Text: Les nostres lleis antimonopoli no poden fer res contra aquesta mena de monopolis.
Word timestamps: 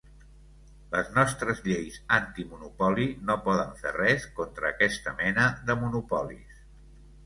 Les 0.95 1.11
nostres 1.17 1.61
lleis 1.67 1.99
antimonopoli 2.17 3.07
no 3.29 3.39
poden 3.51 3.79
fer 3.85 3.95
res 4.01 4.29
contra 4.43 4.73
aquesta 4.75 5.19
mena 5.25 5.49
de 5.71 5.81
monopolis. 5.87 6.63